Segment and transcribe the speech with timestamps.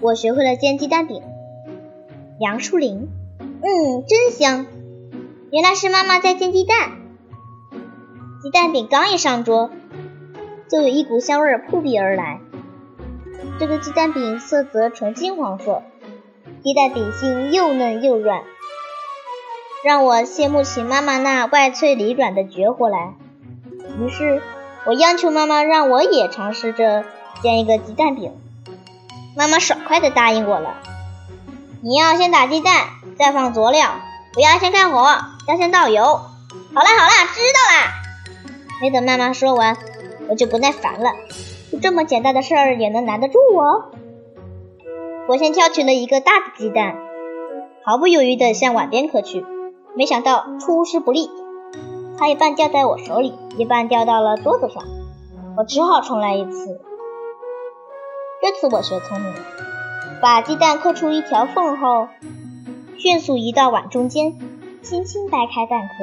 [0.00, 1.22] 我学会了煎鸡蛋饼。
[2.40, 3.08] 杨树林，
[3.38, 4.66] 嗯，真香。
[5.50, 6.92] 原来是妈妈在煎鸡蛋。
[8.42, 9.70] 鸡蛋饼刚一上桌，
[10.68, 12.40] 就有一股香味扑鼻而来。
[13.60, 15.82] 这个鸡蛋饼色泽纯金黄色，
[16.64, 18.42] 鸡蛋饼心又嫩又软，
[19.84, 23.14] 让我羡慕起妈妈那外脆里软的绝活来。
[24.00, 24.42] 于是，
[24.86, 27.04] 我央求妈妈让我也尝试着
[27.42, 28.32] 煎一个鸡蛋饼。
[29.36, 30.74] 妈妈爽快地答应我了。
[31.82, 32.86] 你要先打鸡蛋，
[33.18, 33.88] 再放佐料，
[34.34, 35.04] 不要先开火，
[35.48, 36.02] 要先倒油。
[36.04, 37.92] 好啦好啦，知道啦。
[38.80, 39.76] 没等妈妈说完，
[40.28, 41.12] 我就不耐烦了。
[41.70, 43.90] 就这么简单的事儿也能难得住我？
[45.28, 46.96] 我先挑取了一个大的鸡蛋，
[47.84, 49.46] 毫不犹豫地向碗边磕去。
[49.96, 51.30] 没想到出师不利，
[52.18, 54.82] 它一半掉在我手里，一半掉到了桌子上。
[55.56, 56.80] 我只好重来一次。
[58.42, 59.38] 这次我学聪明了，
[60.20, 62.08] 把鸡蛋磕出一条缝后，
[62.98, 64.36] 迅速移到碗中间，
[64.82, 65.94] 轻轻掰开蛋壳。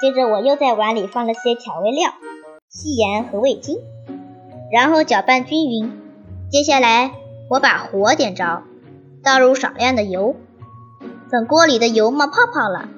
[0.00, 2.14] 接着我又在碗里放了些调味料，
[2.70, 3.76] 细盐和味精，
[4.72, 5.92] 然后搅拌均匀。
[6.50, 7.10] 接下来
[7.50, 8.62] 我把火点着，
[9.22, 10.36] 倒入少量的油。
[11.30, 12.88] 等锅里的油冒泡泡了，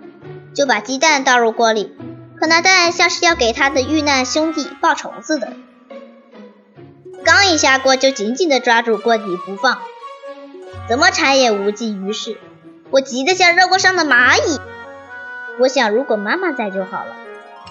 [0.55, 1.97] 就把鸡蛋倒入锅里。
[2.39, 5.52] 可那蛋像是要给他的遇难兄弟报仇似的，
[7.27, 9.78] 刚一下锅就紧紧地抓住锅底不放，
[10.88, 12.38] 怎么铲也无济于事。
[12.91, 14.60] 我急得像热锅上的蚂蚁。
[15.58, 17.16] 我想，如果妈妈在就好了。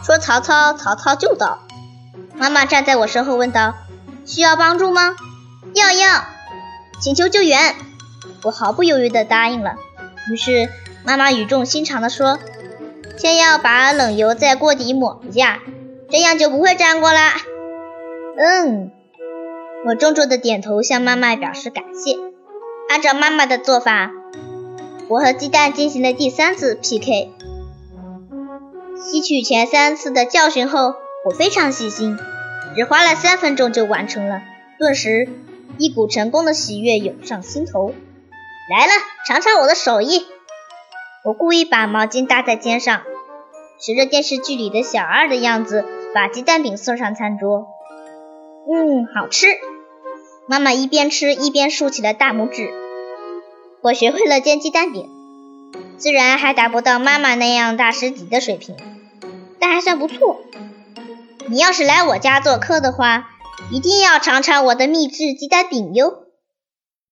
[0.04, 1.60] 说曹操，曹操就到。
[2.36, 3.76] 妈妈站在我身后问道
[4.28, 5.16] ：“需要帮助吗
[5.74, 6.26] ？”“要要，
[7.00, 7.76] 请求救援。”
[8.44, 9.76] 我毫不犹豫地答应了。
[10.30, 10.70] 于是
[11.06, 12.40] 妈妈语重心长地说
[13.18, 15.60] ：“先要把冷油在锅底抹一下，
[16.12, 17.36] 这样就不会粘锅啦。”
[18.38, 18.92] 嗯，
[19.88, 22.18] 我重重的点头，向妈妈表示感谢。
[22.90, 24.12] 按照妈妈的做法，
[25.08, 27.32] 我和鸡蛋进行了第三次 PK。
[29.00, 32.18] 吸取前三次的教训后，我非常细心，
[32.76, 34.42] 只花了三分钟就完成了。
[34.80, 35.30] 顿时，
[35.78, 37.94] 一股成功的喜悦涌上心头。
[38.72, 38.92] 来了，
[39.28, 40.26] 尝尝我的手艺。
[41.24, 43.04] 我故意把毛巾搭在肩上，
[43.78, 45.86] 学着电视剧里的小二的样子，
[46.16, 47.68] 把鸡蛋饼送上餐桌。
[48.68, 49.46] 嗯，好吃。
[50.48, 52.72] 妈妈一边吃一边竖起了大拇指。
[53.82, 55.10] 我学会了煎鸡蛋饼。
[55.98, 58.76] 虽然还达不到妈妈那样大师级的水平，
[59.60, 60.42] 但还算不错。
[61.48, 63.30] 你要是来我家做客的话，
[63.72, 66.25] 一定要尝尝我的秘制鸡蛋饼哟。